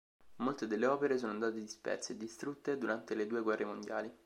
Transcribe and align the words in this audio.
Molte 0.37 0.65
delle 0.65 0.87
opere 0.87 1.19
sono 1.19 1.31
andate 1.33 1.59
disperse 1.59 2.13
e 2.13 2.17
distrutte 2.17 2.75
durante 2.79 3.13
le 3.13 3.27
due 3.27 3.43
guerre 3.43 3.65
mondiali. 3.65 4.11